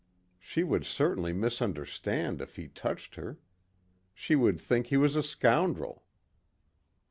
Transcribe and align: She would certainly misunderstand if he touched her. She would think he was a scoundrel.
She 0.39 0.63
would 0.63 0.83
certainly 0.83 1.31
misunderstand 1.31 2.41
if 2.41 2.55
he 2.55 2.67
touched 2.69 3.13
her. 3.13 3.37
She 4.15 4.35
would 4.35 4.59
think 4.59 4.87
he 4.87 4.97
was 4.97 5.15
a 5.15 5.21
scoundrel. 5.21 6.03